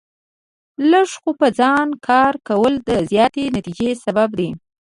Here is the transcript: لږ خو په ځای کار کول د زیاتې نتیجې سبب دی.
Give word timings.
لږ 0.91 1.09
خو 1.21 1.31
په 1.39 1.47
ځای 1.59 1.89
کار 2.07 2.33
کول 2.47 2.73
د 2.87 2.89
زیاتې 3.11 3.43
نتیجې 3.57 3.89
سبب 4.03 4.29
دی. 4.39 4.49